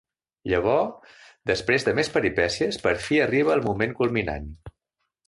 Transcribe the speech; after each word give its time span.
Llavors, 0.51 1.19
després 1.51 1.85
de 1.89 1.93
més 1.99 2.09
peripècies, 2.15 2.79
per 2.87 2.95
fi 3.09 3.21
arriba 3.27 3.55
el 3.57 3.63
moment 3.69 3.95
culminant. 4.01 4.49